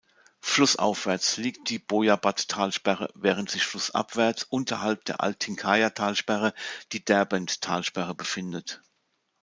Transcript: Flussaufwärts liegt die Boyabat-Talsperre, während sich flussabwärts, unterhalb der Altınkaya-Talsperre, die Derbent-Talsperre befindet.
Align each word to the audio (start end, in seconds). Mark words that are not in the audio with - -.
Flussaufwärts 0.39 1.37
liegt 1.37 1.69
die 1.69 1.77
Boyabat-Talsperre, 1.77 3.11
während 3.13 3.51
sich 3.51 3.63
flussabwärts, 3.67 4.43
unterhalb 4.45 5.05
der 5.05 5.21
Altınkaya-Talsperre, 5.21 6.55
die 6.91 7.05
Derbent-Talsperre 7.05 8.15
befindet. 8.15 8.81